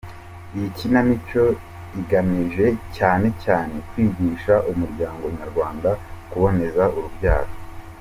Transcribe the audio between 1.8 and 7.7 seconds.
igamije cyane cyane kwigisha umuryango nyarwanda kuboneza urubyaro.